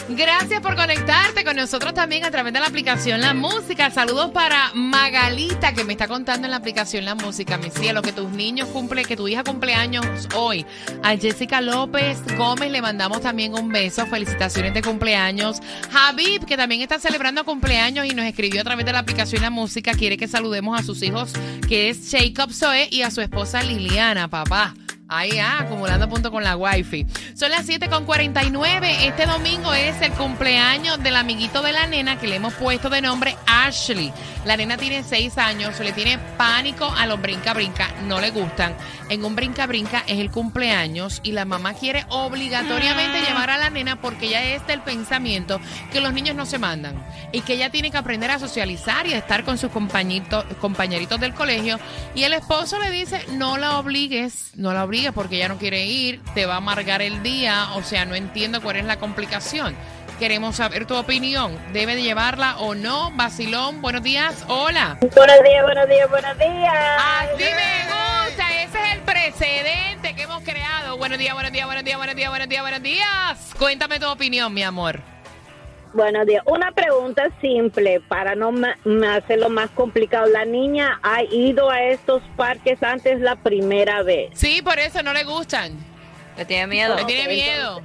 Gracias 0.10 0.62
por 0.62 0.75
conectarte 0.75 1.44
con 1.44 1.56
nosotros 1.56 1.94
también 1.94 2.25
a 2.25 2.32
través 2.32 2.51
de 2.53 2.60
la 2.60 2.65
aplicación 2.65 3.22
La 3.22 3.36
Música. 3.36 3.91
Saludos 3.91 4.32
para 4.32 4.72
Magalita 4.74 5.74
que 5.74 5.84
me 5.84 5.94
está 5.94 6.08
contando 6.08 6.48
en 6.48 6.51
la 6.51 6.58
aplicación 6.58 7.06
La 7.06 7.13
Música, 7.13 7.60
mi 7.60 7.70
cielo, 7.70 8.01
que 8.01 8.13
tus 8.13 8.32
niños 8.32 8.67
cumple, 8.70 9.06
que 9.06 9.15
tu 9.15 9.27
hija 9.27 9.44
cumpleaños 9.44 10.08
hoy. 10.34 10.65
A 11.03 11.15
Jessica 11.15 11.62
López 11.62 12.17
Gómez 12.36 12.72
le 12.72 12.82
mandamos 12.82 13.22
también 13.22 13.53
un 13.53 13.70
beso, 13.70 14.08
felicitaciones 14.08 14.74
de 14.74 14.82
cumpleaños. 14.82 15.60
Habib, 15.94 16.46
que 16.46 16.58
también 16.58 16.82
está 16.82 16.98
celebrando 16.98 17.46
cumpleaños 17.46 18.08
y 18.08 18.15
nos 18.15 18.25
escribió 18.25 18.62
a 18.62 18.63
través 18.63 18.88
de 18.88 18.94
la 18.94 19.00
aplicación 19.00 19.44
La 19.44 19.51
Música, 19.51 19.94
quiere 19.94 20.17
que 20.17 20.27
saludemos 20.27 20.79
a 20.79 20.82
sus 20.82 21.03
hijos, 21.03 21.32
que 21.67 21.89
es 21.89 22.10
Jacob 22.10 22.51
Zoe 22.51 22.88
y 22.89 23.03
a 23.03 23.12
su 23.12 23.22
esposa 23.22 23.62
Liliana, 23.62 24.27
papá. 24.29 24.74
Ahí, 25.10 25.40
ah, 25.40 25.60
acumulando 25.62 26.10
puntos 26.10 26.32
con 26.32 26.44
la 26.44 26.58
wifi. 26.58 27.06
Son 27.34 27.50
las 27.50 27.66
7 27.66 27.88
con 27.88 28.04
49. 28.04 29.08
Este 29.08 29.26
domingo 29.26 29.74
es 29.74 30.02
el 30.02 30.12
cumpleaños 30.12 31.02
del 31.02 31.16
amiguito 31.16 31.62
de 31.62 31.72
la 31.72 31.88
nena 31.88 32.20
que 32.20 32.28
le 32.28 32.36
hemos 32.36 32.54
puesto 32.56 32.90
de 32.90 33.02
nombre 33.02 33.38
Ashley. 33.46 34.12
La 34.44 34.58
nena 34.58 34.76
tiene 34.76 35.04
6 35.04 35.38
años, 35.38 35.80
le 35.80 35.94
tiene 35.94 36.18
pánico 36.38 36.86
a 36.86 37.06
los 37.06 37.22
brinca-brinca, 37.22 37.88
no 38.04 38.20
le 38.20 38.32
gustan. 38.32 38.76
En 39.08 39.24
un 39.24 39.34
brinca-brinca 39.34 40.04
es 40.08 40.20
el 40.20 40.30
cumpleaños 40.30 41.22
y 41.24 41.32
la 41.32 41.46
mamá 41.46 41.74
quiere 41.74 42.06
obligatoriamente 42.10 43.22
llevar 43.22 43.50
a 43.50 43.58
la 43.58 43.70
nena 43.70 44.02
porque 44.02 44.26
ella 44.26 44.44
es 44.44 44.68
del 44.68 44.82
pensamiento 44.82 45.62
que 45.90 46.02
los 46.02 46.12
niños 46.12 46.36
no 46.36 46.46
se 46.46 46.60
mandan 46.60 47.02
y 47.32 47.42
que 47.42 47.54
ella 47.54 47.70
tiene 47.70 47.92
que 47.92 47.98
aprender 47.98 48.30
a 48.30 48.40
socializar 48.40 49.08
y 49.08 49.14
a 49.14 49.20
estar 49.20 49.46
con 49.46 49.58
sus 49.58 49.72
compañeritos 49.72 51.20
del 51.22 51.34
colegio. 51.34 51.80
Y 52.14 52.24
el 52.24 52.34
esposo 52.34 52.78
le 52.80 52.92
dice, 52.92 53.26
no 53.32 53.58
la 53.58 53.80
obligues, 53.80 54.52
no 54.56 54.74
la 54.74 54.84
obligues 54.84 54.97
porque 55.13 55.36
ella 55.38 55.48
no 55.50 55.58
quiere 55.58 55.86
ir, 55.86 56.22
te 56.34 56.46
va 56.46 56.56
a 56.56 56.58
amargar 56.58 57.01
el 57.01 57.24
día, 57.24 57.70
o 57.75 57.84
sea, 57.84 58.06
no 58.06 58.16
entiendo 58.16 58.62
cuál 58.62 58.77
es 58.77 58.86
la 58.86 58.98
complicación. 58.98 59.75
Queremos 60.20 60.56
saber 60.56 60.86
tu 60.86 60.96
opinión. 60.96 61.58
¿Debe 61.74 61.96
de 61.96 62.01
llevarla 62.01 62.58
o 62.58 62.74
no? 62.74 63.12
Basilón, 63.12 63.82
buenos 63.82 64.01
días. 64.01 64.46
Hola. 64.48 64.98
Buenos 65.00 65.44
días, 65.44 65.63
buenos 65.63 65.88
días, 65.88 66.10
buenos 66.10 66.38
días. 66.39 67.01
Así 67.20 67.44
me 67.44 67.84
gusta. 67.86 68.63
Ese 68.63 68.80
es 68.84 68.94
el 68.94 69.00
precedente 69.01 70.16
que 70.16 70.24
hemos 70.24 70.42
creado. 70.44 70.98
Buenos 70.98 71.20
días, 71.20 71.36
buenos 71.36 71.51
días, 71.51 71.68
buenos 71.68 71.84
días, 71.84 71.98
buenos 71.98 72.16
días, 72.16 72.30
buenos 72.30 72.50
días, 72.50 72.62
buenos 72.62 72.82
días. 72.82 73.38
Cuéntame 73.60 74.00
tu 74.00 74.10
opinión, 74.10 74.51
mi 74.54 74.63
amor. 74.63 75.16
Buenos 75.94 76.25
días. 76.25 76.44
Una 76.46 76.72
pregunta 76.72 77.29
simple 77.41 78.01
para 78.08 78.36
no 78.36 78.51
hacerlo 79.08 79.50
más 79.50 79.70
complicado. 79.72 80.27
¿La 80.27 80.46
niña 80.46 81.00
ha 81.03 81.24
ido 81.24 81.70
a 81.70 81.84
estos 81.84 82.22
parques 82.36 82.82
antes 82.84 83.20
la 83.20 83.36
primera 83.36 84.03
vez? 84.03 84.32
Sí, 84.34 84.62
por 84.62 84.79
eso 84.79 85.01
no 85.03 85.13
le 85.13 85.24
gustan. 85.24 85.77
Le 86.38 86.46
tiene 86.46 86.67
miedo. 86.67 86.96
Le 86.96 87.06
tiene 87.06 87.27
miedo. 87.27 87.82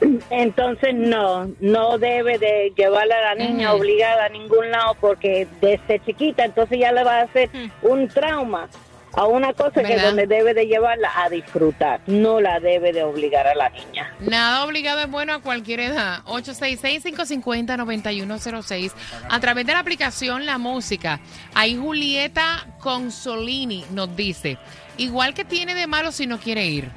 Entonces 0.30 0.94
no, 0.94 1.50
no 1.60 1.98
debe 1.98 2.38
de 2.38 2.72
llevarla 2.76 3.16
a 3.16 3.34
la 3.34 3.46
niña 3.46 3.72
obligada 3.72 4.26
a 4.26 4.28
ningún 4.28 4.70
lado 4.70 4.96
porque 5.00 5.46
desde 5.60 6.00
chiquita 6.04 6.44
entonces 6.44 6.78
ya 6.78 6.92
le 6.92 7.02
va 7.02 7.20
a 7.20 7.22
hacer 7.22 7.48
un 7.80 8.06
trauma 8.08 8.68
a 9.16 9.26
una 9.26 9.52
cosa 9.54 9.82
que 9.82 9.94
¿Verdad? 9.94 10.08
donde 10.08 10.26
debe 10.26 10.52
de 10.54 10.66
llevarla 10.66 11.10
a 11.16 11.28
disfrutar. 11.30 12.00
No 12.06 12.40
la 12.40 12.60
debe 12.60 12.92
de 12.92 13.02
obligar 13.02 13.46
a 13.46 13.54
la 13.54 13.70
niña. 13.70 14.12
Nada 14.20 14.64
obligado 14.64 15.00
es 15.00 15.10
bueno 15.10 15.32
a 15.32 15.40
cualquier 15.40 15.80
edad. 15.80 16.22
866-550-9106. 16.26 18.92
A 19.28 19.40
través 19.40 19.66
de 19.66 19.72
la 19.72 19.80
aplicación 19.80 20.46
La 20.46 20.58
Música. 20.58 21.20
Ahí 21.54 21.76
Julieta 21.76 22.66
Consolini 22.78 23.84
nos 23.90 24.14
dice, 24.14 24.58
igual 24.98 25.34
que 25.34 25.44
tiene 25.44 25.74
de 25.74 25.86
malo 25.86 26.12
si 26.12 26.26
no 26.26 26.38
quiere 26.38 26.66
ir. 26.66 26.90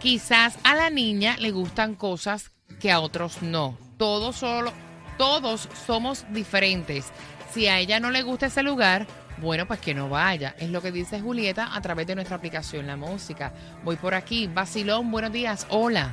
Quizás 0.00 0.56
a 0.62 0.74
la 0.76 0.88
niña 0.88 1.36
le 1.38 1.50
gustan 1.50 1.94
cosas 1.94 2.50
que 2.80 2.92
a 2.92 3.00
otros 3.00 3.42
no. 3.42 3.76
Todos 3.98 4.36
solo, 4.36 4.72
todos 5.18 5.68
somos 5.86 6.24
diferentes. 6.30 7.06
Si 7.52 7.66
a 7.66 7.80
ella 7.80 7.98
no 7.98 8.10
le 8.10 8.22
gusta 8.22 8.46
ese 8.46 8.62
lugar, 8.62 9.06
bueno, 9.40 9.66
pues 9.66 9.80
que 9.80 9.94
no 9.94 10.08
vaya. 10.08 10.54
Es 10.58 10.70
lo 10.70 10.80
que 10.80 10.92
dice 10.92 11.20
Julieta 11.20 11.74
a 11.74 11.80
través 11.80 12.06
de 12.06 12.14
nuestra 12.14 12.36
aplicación 12.36 12.86
La 12.86 12.96
Música. 12.96 13.52
Voy 13.84 13.96
por 13.96 14.14
aquí. 14.14 14.46
Basilón, 14.52 15.10
buenos 15.10 15.32
días. 15.32 15.66
Hola. 15.70 16.12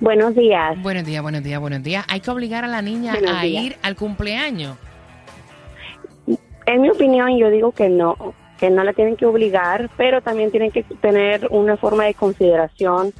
Buenos 0.00 0.34
días. 0.36 0.80
Buenos 0.80 1.04
días, 1.04 1.22
buenos 1.22 1.42
días, 1.42 1.60
buenos 1.60 1.82
días. 1.82 2.04
Hay 2.08 2.20
que 2.20 2.30
obligar 2.30 2.64
a 2.64 2.68
la 2.68 2.82
niña 2.82 3.14
Buenos 3.14 3.36
a 3.36 3.42
días. 3.42 3.64
ir 3.64 3.76
al 3.82 3.96
cumpleaños. 3.96 4.76
En 6.66 6.82
mi 6.82 6.90
opinión, 6.90 7.36
yo 7.38 7.50
digo 7.50 7.72
que 7.72 7.88
no, 7.88 8.34
que 8.60 8.70
no 8.70 8.84
la 8.84 8.92
tienen 8.92 9.16
que 9.16 9.26
obligar, 9.26 9.90
pero 9.96 10.20
también 10.20 10.50
tienen 10.50 10.70
que 10.70 10.82
tener 10.84 11.48
una 11.50 11.76
forma 11.76 12.04
de 12.04 12.14
consideración, 12.14 13.12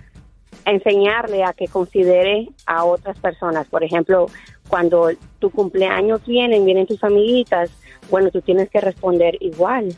enseñarle 0.67 1.43
a 1.43 1.53
que 1.53 1.67
considere 1.67 2.49
a 2.67 2.85
otras 2.85 3.19
personas. 3.19 3.67
Por 3.67 3.83
ejemplo, 3.83 4.27
cuando 4.69 5.11
tu 5.39 5.51
cumpleaños 5.51 6.25
vienen, 6.27 6.65
vienen 6.65 6.87
tus 6.87 7.03
amiguitas, 7.03 7.71
bueno, 8.11 8.31
tú 8.31 8.41
tienes 8.41 8.69
que 8.71 8.81
responder 8.81 9.37
igual. 9.41 9.95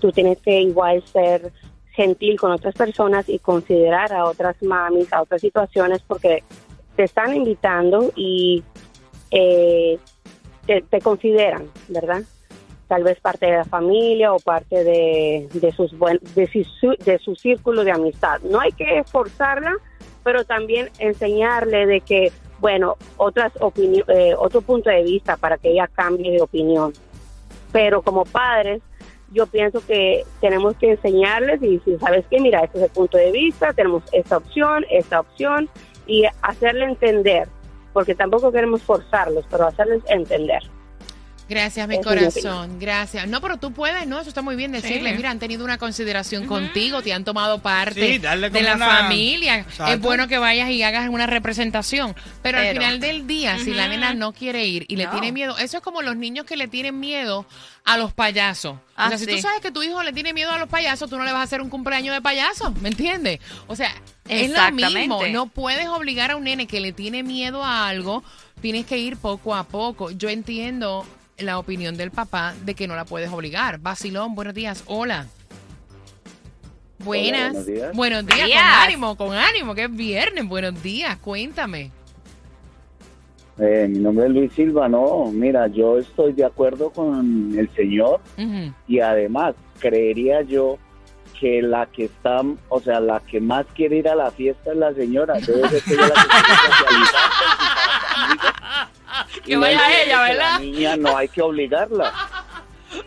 Tú 0.00 0.12
tienes 0.12 0.38
que 0.38 0.60
igual 0.60 1.02
ser 1.12 1.52
gentil 1.92 2.38
con 2.38 2.52
otras 2.52 2.74
personas 2.74 3.28
y 3.28 3.38
considerar 3.38 4.12
a 4.12 4.26
otras 4.26 4.62
mamis, 4.62 5.10
a 5.12 5.22
otras 5.22 5.40
situaciones, 5.40 6.02
porque 6.06 6.42
te 6.94 7.04
están 7.04 7.34
invitando 7.34 8.12
y 8.14 8.62
eh, 9.30 9.98
te, 10.66 11.00
consideran, 11.00 11.70
¿verdad? 11.88 12.22
Tal 12.88 13.02
vez 13.02 13.18
parte 13.20 13.46
de 13.46 13.56
la 13.56 13.64
familia 13.64 14.32
o 14.32 14.38
parte 14.38 14.84
de, 14.84 15.48
de 15.52 15.72
sus 15.72 15.96
buen, 15.96 16.20
de, 16.34 16.46
su, 16.46 16.94
de 17.04 17.18
su 17.18 17.34
círculo 17.34 17.84
de 17.84 17.92
amistad. 17.92 18.40
No 18.42 18.60
hay 18.60 18.72
que 18.72 19.02
forzarla, 19.04 19.74
pero 20.22 20.44
también 20.44 20.90
enseñarle 20.98 21.86
de 21.86 22.00
que, 22.00 22.32
bueno, 22.60 22.96
otras 23.16 23.52
opini- 23.54 24.04
eh, 24.08 24.34
otro 24.36 24.60
punto 24.60 24.90
de 24.90 25.02
vista 25.02 25.36
para 25.36 25.56
que 25.56 25.70
ella 25.70 25.88
cambie 25.88 26.32
de 26.32 26.42
opinión. 26.42 26.92
Pero 27.76 28.00
como 28.00 28.24
padres, 28.24 28.80
yo 29.32 29.46
pienso 29.46 29.86
que 29.86 30.24
tenemos 30.40 30.74
que 30.76 30.92
enseñarles 30.92 31.62
y 31.62 31.78
si 31.80 31.98
sabes 31.98 32.24
que, 32.30 32.40
mira, 32.40 32.64
este 32.64 32.78
es 32.78 32.84
el 32.84 32.90
punto 32.90 33.18
de 33.18 33.30
vista, 33.32 33.74
tenemos 33.74 34.02
esta 34.12 34.38
opción, 34.38 34.86
esta 34.88 35.20
opción, 35.20 35.68
y 36.06 36.24
hacerle 36.40 36.86
entender, 36.86 37.46
porque 37.92 38.14
tampoco 38.14 38.50
queremos 38.50 38.82
forzarlos, 38.82 39.44
pero 39.50 39.66
hacerles 39.66 40.02
entender. 40.08 40.62
Gracias, 41.48 41.86
mi 41.86 42.00
corazón. 42.02 42.78
Gracias. 42.80 43.28
No, 43.28 43.40
pero 43.40 43.56
tú 43.56 43.72
puedes, 43.72 44.06
¿no? 44.08 44.18
Eso 44.18 44.28
está 44.28 44.42
muy 44.42 44.56
bien 44.56 44.72
decirle. 44.72 45.10
Sí. 45.10 45.16
Mira, 45.16 45.30
han 45.30 45.38
tenido 45.38 45.64
una 45.64 45.78
consideración 45.78 46.46
contigo, 46.46 47.02
te 47.02 47.12
han 47.12 47.24
tomado 47.24 47.60
parte 47.60 47.94
Sí, 48.14 48.18
de 48.18 48.62
la 48.62 48.74
una- 48.74 48.86
familia. 48.88 49.58
Exacto. 49.60 49.92
Es 49.92 50.00
bueno 50.00 50.26
que 50.26 50.38
vayas 50.38 50.70
y 50.70 50.82
hagas 50.82 51.08
una 51.08 51.26
representación. 51.26 52.16
Pero, 52.42 52.58
al 52.58 52.68
final 52.72 52.98
del 53.00 53.26
día, 53.28 53.58
si 53.60 53.72
la 53.74 53.86
nena 53.88 54.12
no 54.14 54.32
quiere 54.32 54.66
ir 54.66 54.86
y 54.88 54.96
le 54.96 55.06
tiene 55.06 55.30
miedo, 55.30 55.56
eso 55.58 55.76
es 55.76 55.82
como 55.82 56.02
los 56.02 56.16
niños 56.16 56.46
que 56.46 56.56
le 56.56 56.66
tienen 56.68 56.98
miedo 56.98 57.46
a 57.84 57.96
los 57.96 58.12
payasos. 58.12 58.72
o 58.74 58.80
Ah, 58.96 59.10
sea, 59.10 59.18
si 59.18 59.26
tú 59.26 59.38
sabes 59.38 59.60
que 59.60 59.70
tu 59.70 59.82
hijo 59.84 60.02
le 60.02 60.12
tiene 60.12 60.32
miedo 60.32 60.50
a 60.50 60.58
los 60.58 60.68
payasos, 60.68 61.08
tú 61.08 61.16
no 61.16 61.24
le 61.24 61.30
vas 61.32 61.40
a 61.40 61.44
hacer 61.44 61.60
un 61.62 61.68
cumpleaños 61.70 62.14
de 62.14 62.20
payaso, 62.22 62.72
¿me 62.80 62.88
entiendes? 62.88 63.38
O 63.68 63.76
sea, 63.76 63.92
es 64.28 64.50
lo 64.50 64.72
mismo. 64.72 65.20
No 65.28 65.46
puedes 65.46 65.86
obligar 65.86 66.32
a 66.32 66.36
un 66.36 66.44
nene 66.44 66.66
que 66.66 66.80
le 66.80 66.92
tiene 66.92 67.22
miedo 67.22 67.62
a 67.62 67.86
algo, 67.86 68.24
tienes 68.60 68.86
que 68.86 68.98
ir 68.98 69.16
poco 69.16 69.54
a 69.54 69.64
poco. 69.64 70.10
Yo 70.10 70.28
entiendo 70.28 71.06
la 71.38 71.58
opinión 71.58 71.96
del 71.96 72.10
papá 72.10 72.54
de 72.64 72.74
que 72.74 72.86
no 72.88 72.96
la 72.96 73.04
puedes 73.04 73.30
obligar. 73.30 73.78
Basilón, 73.78 74.34
buenos 74.34 74.54
días. 74.54 74.84
Hola. 74.86 75.26
Buenas. 76.98 77.52
buenos 77.52 77.66
días. 77.66 77.94
Buenos 77.94 78.26
días, 78.26 78.46
Días. 78.46 78.62
con 78.62 78.82
ánimo, 78.82 79.16
con 79.16 79.34
ánimo, 79.34 79.74
que 79.74 79.84
es 79.84 79.94
viernes. 79.94 80.46
Buenos 80.48 80.82
días, 80.82 81.16
cuéntame. 81.18 81.90
Eh, 83.58 83.86
mi 83.88 83.98
nombre 84.00 84.26
es 84.26 84.32
Luis 84.32 84.52
Silva, 84.52 84.86
no, 84.86 85.30
mira, 85.32 85.66
yo 85.68 85.98
estoy 85.98 86.34
de 86.34 86.44
acuerdo 86.44 86.90
con 86.90 87.54
el 87.58 87.70
señor 87.74 88.20
y 88.86 89.00
además 89.00 89.54
creería 89.78 90.42
yo 90.42 90.76
que 91.40 91.62
la 91.62 91.86
que 91.86 92.04
está, 92.04 92.42
o 92.68 92.80
sea, 92.80 93.00
la 93.00 93.20
que 93.20 93.40
más 93.40 93.64
quiere 93.74 93.96
ir 93.96 94.08
a 94.10 94.14
la 94.14 94.30
fiesta 94.30 94.72
es 94.72 94.76
la 94.76 94.92
señora, 94.92 95.34
debe 95.34 95.68
ser 95.70 95.82
que 95.82 95.94
la 95.96 96.06
que 96.06 96.12
quiere 96.28 96.54
socializar 96.66 97.30
con 97.30 97.48
sus 97.48 98.14
amigos. 98.16 99.35
Que 99.46 99.52
Y 99.52 99.56
vaya 99.56 100.02
ella, 100.02 100.22
¿verdad? 100.22 100.50
La 100.54 100.58
niña 100.58 100.96
no 100.96 101.16
hay 101.16 101.28
que 101.28 101.40
obligarla, 101.42 102.12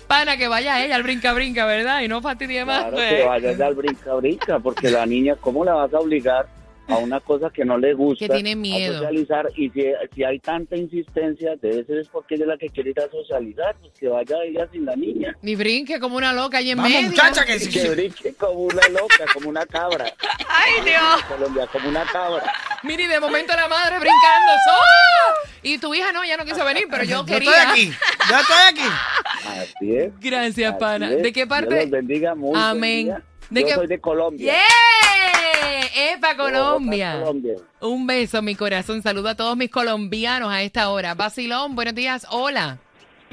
Pana, 0.07 0.37
que 0.37 0.47
vaya 0.47 0.83
ella 0.83 0.95
al 0.95 1.03
brinca-brinca, 1.03 1.65
¿verdad? 1.65 2.01
Y 2.01 2.07
no 2.07 2.21
fastidie 2.21 2.65
más. 2.65 2.79
claro, 2.81 2.95
pues. 2.97 3.13
que 3.13 3.23
vaya 3.23 3.51
ya 3.53 3.65
al 3.67 3.75
brinca 3.75 4.13
brinca, 4.15 4.59
porque 4.59 4.89
la 4.89 5.05
niña, 5.05 5.35
¿cómo 5.39 5.63
la 5.65 5.73
vas 5.73 5.93
a 5.93 5.99
obligar 5.99 6.47
a 6.87 6.97
una 6.97 7.19
cosa 7.19 7.49
que 7.49 7.63
no 7.63 7.77
le 7.77 7.93
gusta? 7.93 8.27
Que 8.27 8.33
tiene 8.33 8.55
miedo. 8.55 8.95
A 8.97 8.99
socializar, 8.99 9.47
y 9.55 9.69
si, 9.69 9.83
si 10.13 10.23
hay 10.23 10.39
tanta 10.39 10.75
insistencia, 10.75 11.55
debe 11.61 11.83
ser 11.85 11.99
es 11.99 12.07
porque 12.09 12.35
ella 12.35 12.43
es 12.45 12.49
la 12.49 12.57
que 12.57 12.69
quiere 12.69 12.89
ir 12.91 12.99
a 12.99 13.09
socializar, 13.09 13.75
pues 13.79 13.93
que 13.99 14.07
vaya 14.09 14.35
ella 14.45 14.67
sin 14.71 14.85
la 14.85 14.95
niña. 14.95 15.35
Ni 15.41 15.55
brinque 15.55 15.99
como 15.99 16.17
una 16.17 16.33
loca 16.33 16.57
allí 16.57 16.71
en 16.71 16.77
Vamos, 16.77 16.91
medio. 16.91 17.09
muchacha, 17.09 17.45
que 17.45 17.59
sí. 17.59 17.69
que 17.69 17.89
brinque 17.89 18.33
como 18.33 18.59
una 18.61 18.87
loca, 18.89 19.25
como 19.33 19.49
una 19.49 19.65
cabra. 19.65 20.05
¡Ay, 20.49 20.83
Dios! 20.83 21.23
Colombia, 21.27 21.67
como 21.71 21.89
una 21.89 22.03
cabra. 22.05 22.51
Mira, 22.83 23.03
y 23.03 23.07
de 23.07 23.19
momento 23.19 23.53
la 23.55 23.67
madre 23.67 23.99
brincando. 23.99 24.51
Y 25.73 25.77
tu 25.77 25.93
hija 25.93 26.11
no, 26.11 26.25
ya 26.25 26.35
no 26.35 26.45
quiso 26.45 26.65
venir, 26.65 26.87
pero 26.89 27.03
yo 27.03 27.17
Yo 27.19 27.25
quería. 27.25 27.51
estoy 27.51 27.71
aquí. 27.71 27.91
Yo 28.29 28.39
estoy 28.39 28.55
aquí. 28.69 28.95
Así 29.47 29.95
es. 29.95 30.19
Gracias, 30.19 30.71
así 30.71 30.79
pana. 30.79 31.11
es. 31.11 31.21
¿De 31.21 31.31
qué 31.31 31.41
Dios 31.41 31.49
parte? 31.49 31.81
los 31.81 31.89
bendiga 31.91 32.33
mucho. 32.33 32.57
Amén. 32.59 33.13
¿De 33.51 33.61
Yo 33.61 33.75
soy 33.75 33.87
de 33.87 33.99
Colombia. 33.99 34.53
¡Yeah! 34.53 36.13
¡Epa, 36.13 36.35
Colombia! 36.35 37.19
Colombia. 37.19 37.53
Un 37.81 38.07
beso, 38.07 38.41
mi 38.41 38.55
corazón. 38.55 39.01
Saludo 39.01 39.29
a 39.29 39.35
todos 39.35 39.55
mis 39.57 39.69
colombianos 39.69 40.51
a 40.51 40.61
esta 40.63 40.89
hora. 40.89 41.13
Basilón, 41.13 41.75
buenos 41.75 41.93
días. 41.95 42.25
Hola. 42.29 42.77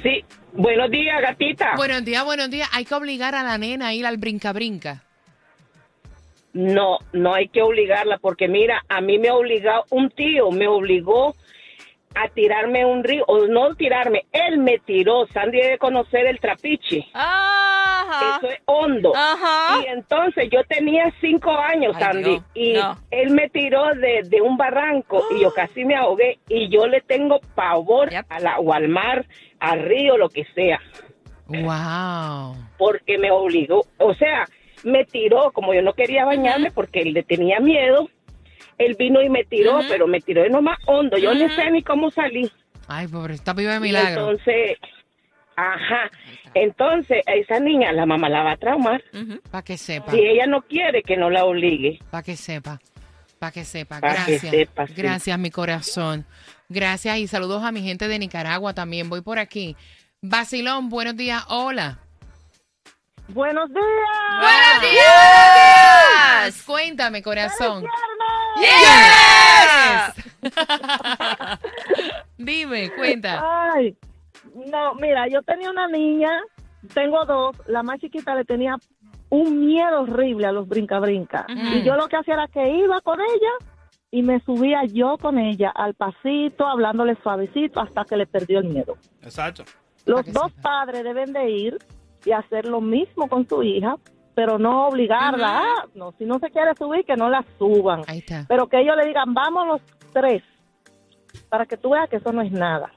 Sí, 0.03 0.25
buenos 0.53 0.91
días, 0.91 1.21
gatita. 1.23 1.75
Buenos 1.77 2.05
días, 2.05 2.23
buenos 2.25 2.51
días. 2.51 2.69
Hay 2.73 2.85
que 2.85 2.95
obligar 2.95 3.35
a 3.35 3.43
la 3.43 3.57
nena 3.57 3.89
a 3.89 3.95
ir 3.95 4.05
al 4.07 4.19
brinca-brinca. 4.19 5.03
No, 6.53 6.99
no 7.13 7.35
hay 7.35 7.49
que 7.49 7.61
obligarla 7.63 8.19
porque 8.19 8.49
mira, 8.49 8.83
a 8.89 9.01
mí 9.01 9.19
me 9.19 9.29
ha 9.29 9.35
obligado, 9.35 9.85
un 9.91 10.11
tío 10.11 10.51
me 10.51 10.67
obligó 10.67 11.35
a 12.19 12.29
tirarme 12.29 12.85
un 12.87 13.05
río, 13.05 13.25
o 13.29 13.47
no 13.47 13.75
tirarme, 13.75 14.25
él 14.33 14.59
me 14.59 14.79
tiró, 14.79 15.27
Sandy 15.35 15.59
debe 15.61 15.79
conocer 15.79 16.27
el 16.27 16.41
trapiche. 16.41 17.07
Ajá. 17.13 18.39
Eso 18.39 18.49
es 18.51 18.59
hondo. 18.65 19.13
Ajá. 19.15 19.81
Y 19.83 19.87
entonces 19.89 20.49
yo 20.51 20.65
tenía 20.65 21.13
cinco 21.21 21.51
años, 21.51 21.95
Ay, 21.97 22.03
Sandy, 22.03 22.23
Dios, 22.31 22.43
y 22.55 22.73
no. 22.75 22.97
él 23.11 23.31
me 23.31 23.51
tiró 23.51 23.95
de, 23.95 24.23
de 24.25 24.41
un 24.41 24.57
barranco 24.57 25.23
y 25.37 25.41
yo 25.43 25.53
casi 25.55 25.85
me 25.85 25.95
ahogué 25.95 26.39
y 26.49 26.69
yo 26.71 26.87
le 26.87 27.01
tengo 27.03 27.41
pavor 27.55 28.09
Yep. 28.11 28.25
a 28.31 28.41
la, 28.41 28.59
o 28.61 28.73
al 28.73 28.89
mar, 28.89 29.27
al 29.61 29.83
río, 29.83 30.17
lo 30.17 30.29
que 30.31 30.45
sea, 30.55 30.81
¡Wow! 31.49 32.57
porque 32.79 33.19
me 33.19 33.31
obligó, 33.31 33.85
o 33.99 34.15
sea, 34.15 34.47
me 34.85 35.05
tiró, 35.05 35.53
como 35.53 35.75
yo 35.75 35.83
no 35.83 35.93
quería 35.95 36.25
bañarme 36.25 36.71
porque 36.71 37.01
él 37.03 37.13
le 37.13 37.23
tenía 37.23 37.61
miedo, 37.61 38.09
él 38.79 38.95
vino 38.99 39.23
y 39.23 39.29
me 39.29 39.45
tiró, 39.45 39.81
pero 39.89 40.07
me 40.07 40.21
tiró 40.21 40.43
de 40.43 40.51
nomás 40.51 40.79
hondo, 40.87 41.17
yo 41.19 41.35
no 41.35 41.49
sé 41.55 41.71
ni 41.71 41.83
cómo 41.83 42.11
salí. 42.11 42.51
Ay, 42.89 43.09
pobre, 43.09 43.35
está 43.35 43.53
viva 43.53 43.73
de 43.73 43.79
Y 43.79 43.81
milagro. 43.81 44.31
entonces, 44.31 44.77
ajá, 45.57 46.11
entonces 46.55 47.23
a 47.27 47.33
esa 47.35 47.59
niña 47.61 47.93
la 47.93 48.07
mamá 48.07 48.29
la 48.29 48.43
va 48.43 48.53
a 48.53 48.57
traumar. 48.57 49.03
Para 49.51 49.63
que 49.65 49.77
sepa. 49.77 50.13
Si 50.13 50.19
ella 50.21 50.47
no 50.47 50.63
quiere 50.63 51.03
que 51.03 51.17
no 51.17 51.31
la 51.31 51.45
obligue. 51.45 51.99
Para 52.11 52.23
que 52.23 52.37
sepa. 52.37 52.79
Para 53.39 53.53
que 53.53 53.65
sepa. 53.65 54.01
Pa' 54.01 54.09
que 54.09 54.15
Gracias. 54.33 54.51
sepa, 54.51 54.87
sí. 54.87 54.95
Gracias, 54.97 55.39
mi 55.39 55.51
corazón. 55.51 56.25
Gracias 56.69 57.19
y 57.19 57.27
saludos 57.27 57.63
a 57.65 57.71
mi 57.73 57.83
gente 57.83 58.09
de 58.09 58.19
Nicaragua 58.19 58.73
también. 58.75 59.09
Voy 59.09 59.21
por 59.21 59.39
aquí. 59.39 59.77
Basilón, 60.23 60.89
buenos 60.89 61.17
días. 61.17 61.45
Hola. 61.49 61.99
Buenos 63.29 63.69
días. 63.69 63.85
¡Buenos 64.41 64.93
días! 64.93 66.63
Cuéntame, 66.65 67.23
corazón. 67.23 67.85
Yes. 68.61 70.15
Dime, 72.39 72.91
cuenta. 72.97 73.73
Ay, 73.73 73.97
no, 74.71 74.95
mira, 74.95 75.29
yo 75.29 75.43
tenía 75.43 75.71
una 75.71 75.89
niña, 75.89 76.43
tengo 76.95 77.25
dos, 77.25 77.57
la 77.67 77.83
más 77.83 78.01
chiquita 78.01 78.35
le 78.35 78.45
tenía 78.45 78.77
un 79.29 79.67
miedo 79.67 80.03
horrible 80.03 80.47
a 80.47 80.53
los 80.53 80.69
brinca-brinca. 80.69 81.47
Y 81.49 81.83
yo 81.83 81.97
lo 81.97 82.09
que 82.09 82.17
hacía 82.17 82.35
era 82.35 82.49
que 82.49 82.69
iba 82.69 83.01
con 83.01 83.21
ella 83.21 83.53
y 84.11 84.23
me 84.23 84.41
subía 84.41 84.85
yo 84.85 85.17
con 85.19 85.39
ella 85.39 85.71
al 85.75 85.95
pasito, 85.95 86.67
hablándole 86.67 87.17
suavecito 87.23 87.81
hasta 87.81 88.05
que 88.05 88.17
le 88.17 88.27
perdió 88.27 88.61
el 88.61 88.67
miedo. 88.67 88.97
Exacto. 89.23 89.65
Los 90.05 90.25
dos 90.33 90.53
padres 90.63 91.03
deben 91.03 91.33
de 91.33 91.51
ir 91.51 91.79
y 92.25 92.33
hacer 92.33 92.67
lo 92.67 92.81
mismo 92.81 93.29
con 93.29 93.49
su 93.49 93.63
hija, 93.63 93.97
pero 94.37 94.59
no 94.59 94.89
obligarla. 94.89 95.63
Ah, 95.65 95.87
no, 95.95 96.13
si 96.19 96.27
no 96.27 96.39
se 96.39 96.51
quiere 96.51 96.73
subir, 96.77 97.07
que 97.07 97.17
no 97.17 97.31
la 97.31 97.43
suban. 97.59 98.03
Ahí 98.07 98.19
está. 98.19 98.45
Pero 98.47 98.69
que 98.69 98.79
ellos 98.79 98.95
le 98.95 99.07
digan, 99.07 99.33
vamos 99.33 99.67
los 99.67 99.81
tres, 100.13 100.43
para 101.49 101.65
que 101.65 101.79
tú 101.79 101.91
veas 101.91 102.09
que 102.11 102.17
eso 102.17 102.33
no 102.33 102.43
es 102.43 102.53
nada. 102.53 102.93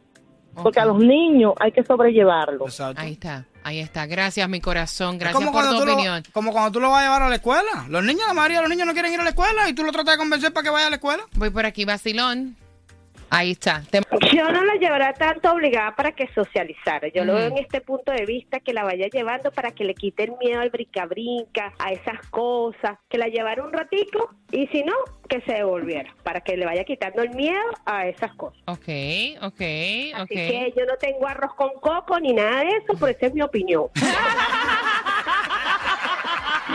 Porque 0.61 0.81
a 0.81 0.85
los 0.85 0.99
niños 0.99 1.53
hay 1.61 1.71
que 1.71 1.81
sobrellevarlos. 1.85 2.81
Ahí 2.97 3.13
está, 3.13 3.45
ahí 3.63 3.79
está. 3.79 4.05
Gracias, 4.05 4.49
mi 4.49 4.59
corazón. 4.59 5.17
Gracias 5.17 5.41
como 5.41 5.53
por 5.53 5.63
tu 5.69 5.85
lo, 5.85 5.93
opinión. 5.93 6.21
como 6.33 6.51
cuando 6.51 6.73
tú 6.73 6.81
lo 6.81 6.89
vas 6.89 6.99
a 6.99 7.03
llevar 7.05 7.23
a 7.23 7.29
la 7.29 7.35
escuela. 7.35 7.85
Los 7.87 8.03
niños, 8.03 8.23
la 8.27 8.33
mayoría 8.33 8.57
de 8.57 8.63
los 8.63 8.69
niños 8.69 8.85
no 8.85 8.91
quieren 8.91 9.13
ir 9.13 9.21
a 9.21 9.23
la 9.23 9.29
escuela 9.29 9.69
y 9.69 9.73
tú 9.73 9.85
lo 9.85 9.93
tratas 9.93 10.15
de 10.15 10.17
convencer 10.17 10.51
para 10.51 10.65
que 10.65 10.69
vaya 10.71 10.87
a 10.87 10.89
la 10.89 10.97
escuela. 10.97 11.23
Voy 11.37 11.51
por 11.51 11.65
aquí, 11.65 11.85
vacilón. 11.85 12.57
Ahí 13.29 13.51
está. 13.51 13.83
Yo 14.33 14.51
no 14.51 14.63
la 14.63 14.75
llevará 14.75 15.13
tanto 15.13 15.51
obligada 15.51 15.95
para 15.95 16.11
que 16.13 16.27
socializara. 16.33 17.07
Yo 17.09 17.25
lo 17.25 17.35
veo 17.35 17.47
en 17.47 17.57
este 17.57 17.81
punto 17.81 18.11
de 18.11 18.25
vista 18.25 18.59
que 18.59 18.73
la 18.73 18.83
vaya 18.83 19.07
llevando 19.07 19.51
para 19.51 19.71
que 19.71 19.83
le 19.83 19.93
quite 19.93 20.23
el 20.23 20.33
miedo 20.37 20.61
al 20.61 20.69
brinca-brinca, 20.69 21.73
a 21.77 21.91
esas 21.91 22.19
cosas, 22.29 22.97
que 23.07 23.17
la 23.17 23.27
llevara 23.27 23.63
un 23.63 23.71
ratico 23.71 24.33
y 24.51 24.67
si 24.67 24.83
no, 24.83 24.93
que 25.27 25.41
se 25.41 25.53
devolviera, 25.53 26.13
para 26.23 26.41
que 26.41 26.57
le 26.57 26.65
vaya 26.65 26.83
quitando 26.83 27.21
el 27.21 27.29
miedo 27.31 27.59
a 27.85 28.07
esas 28.07 28.33
cosas. 28.35 28.59
Ok, 28.65 28.87
ok, 29.41 29.43
ok. 29.43 29.61
Así 30.15 30.35
que 30.35 30.73
yo 30.75 30.85
no 30.85 30.95
tengo 30.97 31.27
arroz 31.27 31.53
con 31.55 31.71
coco 31.79 32.19
ni 32.19 32.33
nada 32.33 32.61
de 32.61 32.69
eso, 32.69 32.93
pero 32.99 33.07
esa 33.07 33.27
es 33.27 33.33
mi 33.33 33.41
opinión. 33.41 33.85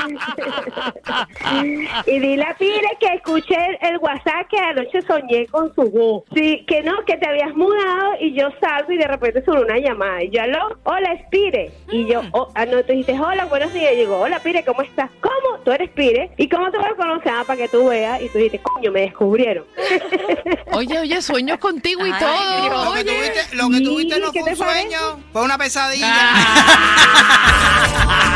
y 2.07 2.21
dile 2.21 2.45
a 2.45 2.55
Pire 2.57 2.97
que 3.01 3.07
escuche 3.15 3.57
el, 3.81 3.99
WhatsApp 3.99 4.49
que 4.51 4.59
anoche 4.59 5.03
soñé 5.03 5.47
con 5.47 5.75
su 5.75 5.83
voz. 5.91 6.25
Sí, 6.35 6.65
que 6.67 6.83
no, 6.83 7.05
que 7.07 7.17
te 7.17 7.29
habías 7.29 7.55
mudado 7.55 8.15
y 8.21 8.35
yo 8.35 8.49
salgo 8.61 8.93
y 8.93 8.99
de 8.99 9.07
repente 9.07 9.45
suena 9.45 9.63
una 9.63 9.79
llamada. 9.79 10.23
Y 10.23 10.31
yo, 10.31 10.43
aló, 10.43 10.79
hola, 10.85 11.13
es 11.13 11.23
Pire. 11.31 11.73
Y 11.91 12.07
yo, 12.07 12.23
oh, 12.33 12.51
ah, 12.55 12.67
no, 12.67 12.83
tú 12.83 12.93
dijiste, 12.93 13.19
hola, 13.19 13.47
buenos 13.47 13.73
días. 13.73 13.93
Y 13.93 13.97
yo 13.97 14.01
digo, 14.01 14.19
hola, 14.19 14.41
Pire, 14.41 14.65
¿cómo 14.65 14.83
estás? 14.83 15.11
¿Cómo? 15.21 15.59
Tú 15.65 15.73
eres 15.73 15.91
Pire. 15.91 16.31
¿Y 16.37 16.49
cómo 16.49 16.71
te 16.71 16.79
voy 16.79 16.87
a 16.87 16.97
conocer? 16.97 17.33
Ah, 17.35 17.45
para 17.47 17.59
que 17.59 17.69
tú 17.69 17.89
veas. 17.89 18.21
Y 18.21 18.29
tú 18.29 18.39
dijiste, 18.39 18.61
coño, 18.61 18.93
me 18.93 19.03
descubrieron. 19.03 19.65
Oye, 20.73 20.99
oye, 20.99 21.23
sueño 21.23 21.59
contigo 21.61 22.05
y 22.05 22.11
Ay, 22.11 22.19
todo. 22.19 22.63
Dios. 22.63 22.85
Lo 22.85 22.93
que 22.93 23.01
Oye. 23.01 23.05
tuviste, 23.05 23.57
lo 23.57 23.71
que 23.71 23.81
tuviste 23.81 24.21
no 24.21 24.33
¿qué 24.33 24.41
fue 24.41 24.51
un 24.51 24.57
sueño, 24.57 24.99
fue 25.33 25.43
una 25.43 25.57
pesadilla. 25.57 26.13